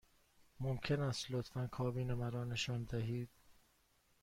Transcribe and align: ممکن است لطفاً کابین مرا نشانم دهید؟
ممکن 0.59 1.01
است 1.01 1.25
لطفاً 1.31 1.67
کابین 1.67 2.13
مرا 2.13 2.43
نشانم 2.43 2.83
دهید؟ 2.83 3.29